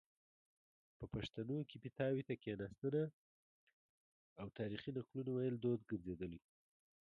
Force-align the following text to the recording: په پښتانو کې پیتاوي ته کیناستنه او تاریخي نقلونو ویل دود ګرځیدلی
په 0.97 1.05
پښتانو 1.13 1.57
کې 1.69 1.77
پیتاوي 1.83 2.23
ته 2.27 2.33
کیناستنه 2.43 3.03
او 4.41 4.47
تاریخي 4.59 4.91
نقلونو 4.97 5.31
ویل 5.33 5.55
دود 5.63 5.81
ګرځیدلی 5.89 6.39